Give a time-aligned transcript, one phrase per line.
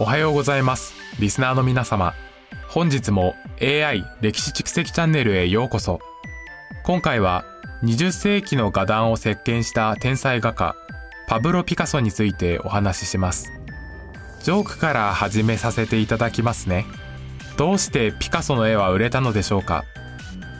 [0.00, 0.94] おはようございます。
[1.18, 2.14] リスナーの皆様
[2.68, 5.98] 本日も AI 歴史蓄積チャンネルへようこそ。
[6.84, 7.44] 今回は
[7.82, 10.76] 20世紀の画壇を席巻した天才画家
[11.26, 13.50] パブロ・ピカソについてお話しします。
[14.44, 16.86] ジョークから始めさせていただきますね。
[17.56, 19.84] どうしてピカソの絵は売れたのでしょうか？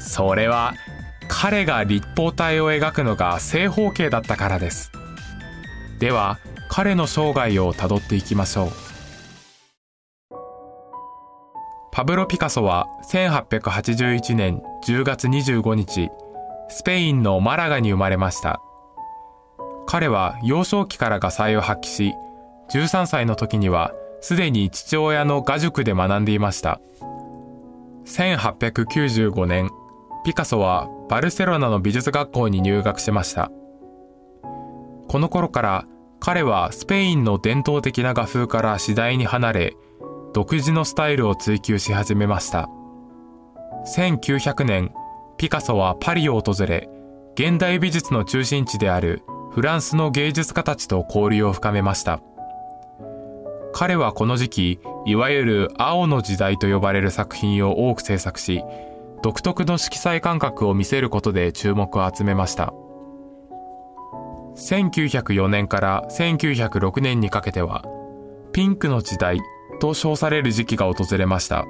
[0.00, 0.74] それは
[1.28, 4.90] 彼が立方体を描くのが正方形だったからです。
[6.00, 8.87] では彼の生涯をたどっていきましょう。
[11.98, 16.10] パブロ・ピカソは1881年10月25日
[16.68, 18.62] スペインのマラガに生まれました。
[19.84, 22.14] 彼は幼少期から画才を発揮し
[22.70, 26.80] 13歳の時にはすでに父親の画塾で学んでいました。
[28.04, 29.68] 1895年
[30.24, 33.50] ピカソはバルセロナの美術学校に入学しました。
[35.08, 35.84] この頃から
[36.20, 39.76] 彼はスペインの伝統的な画風から次第に離れ
[40.34, 42.68] 独自のスタイルを追求し始めました。
[43.86, 44.92] 1900年
[45.36, 46.88] ピカソはパリを訪れ
[47.34, 52.20] 現代美術の中心地であるフランスの芸術家たちと交流を深めました。
[53.72, 58.62] 彼はこの時期いわゆる青の時代と呼ばれる作品を多く制作し
[59.22, 62.72] 独特の色彩感覚を見せることで注目を集めました。
[64.56, 67.84] 1904年から1906年にかけては
[68.52, 69.40] ピンクの時代
[69.78, 71.64] と称される時期が訪れました。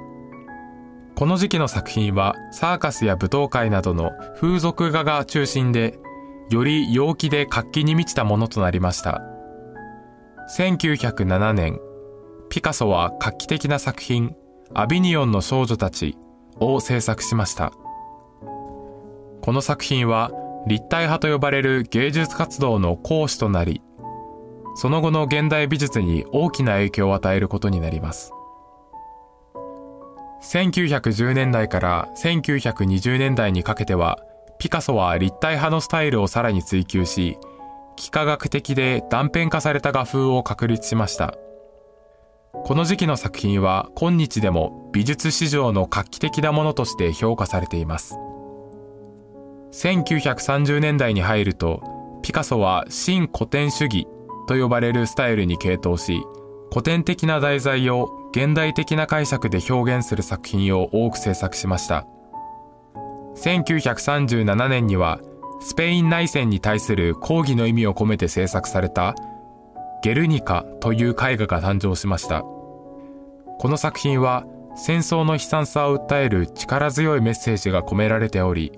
[1.15, 5.99] この時期の作品はサーカスや舞踏会などの風俗画が中心で
[6.49, 9.21] より陽気で活気に満ちたものとなりました。
[10.57, 11.79] 1907年
[12.49, 14.35] ピカソは画期的な作品
[14.73, 16.17] アビニオンの少女たち
[16.59, 17.71] を制作しました。
[19.41, 20.31] この作品は
[20.67, 23.81] 立体派と呼ばれる芸術活動の講師となり
[24.79, 28.31] その後の現代美術に大きな影響を与えることになります。
[30.41, 34.19] 1910年代から1920年代にかけては
[34.57, 37.37] ピカソは立体派のスタイルをさらに追求し
[37.97, 41.33] 幾何学的で断片化された画風を確立しました。
[42.53, 48.15] この時期の作品は今日でも美術史上の画期的なものとして評価されています。
[49.73, 51.83] 1930年代に入ると
[52.21, 54.07] ピカソは新古典主義
[54.49, 56.25] と呼ばれるスタイルに傾倒し
[56.71, 62.07] 古典的な題材を現代的な解釈で表現する作品を多く制作しました。
[63.35, 65.19] 1937年には
[65.61, 69.13] スペイン内戦に対する抗議の意味を込めて制作された
[70.03, 72.41] ゲルニカという絵画が誕生しました。
[72.41, 74.45] この作品は
[74.75, 78.71] 戦争の悲惨さを訴える力強いメッセージが込められており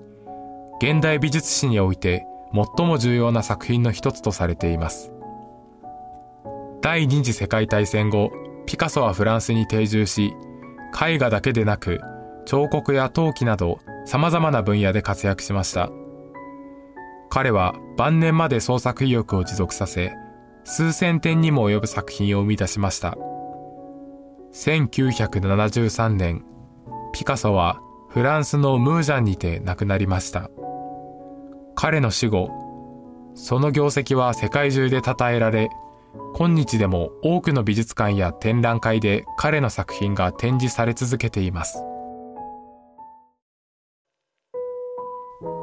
[0.82, 5.12] 現代美術史において最も重要な作品の一つとされています。
[6.92, 8.30] 第二次世界大戦後
[8.66, 10.34] ピカソはフランスに定住し
[11.02, 12.02] 絵画だけでなく
[12.44, 15.88] 彫刻や陶器など様々な分野で活躍しました。
[17.30, 20.12] 彼は晩年まで創作意欲を持続させ
[20.64, 23.16] 数千点にも及ぶ作品を生み出しました。
[24.52, 26.44] 1973年
[27.14, 27.80] ピカソは
[28.10, 30.50] フランスのムージャンにて亡くなりました。
[31.74, 32.50] 彼の死後
[33.34, 35.70] その業績は世界中で称えられ
[36.34, 41.82] 今日でも多くの美術館や展覧会で彼の作品が展示され続けています。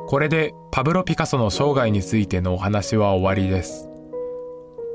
[0.07, 3.89] これでパブロ・ピカソの生涯についてのお話は終わりです。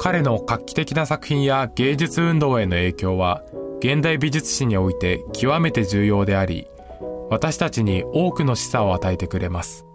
[0.00, 3.44] 彼の画期的な作品や芸術運動への影響は
[3.78, 6.66] 現代美術史において極めて重要であり
[7.30, 9.86] 私たちに多くの示唆を与えてくれます。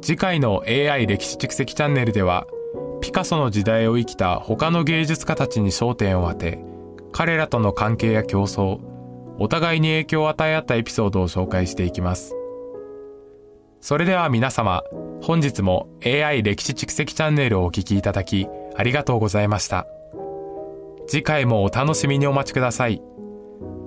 [0.00, 2.46] 次回の AI 歴史蓄積チャンネルでは
[3.02, 6.64] ピカソの時代を生きた他の芸術家たちに焦点を当て
[7.12, 8.80] 彼らとの関係や競争
[9.38, 12.34] お互いに影響を与え合ったエピソードを紹介していきます
[13.82, 14.82] それでは皆様
[15.22, 19.86] 本日も AI 歴史蓄積チャンネルをお聴きいただきありがとうございました。
[21.06, 23.02] 次回もお楽しみにお待ちください。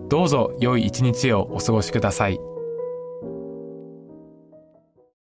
[0.09, 2.39] どうぞ良い一日をお過ごしください。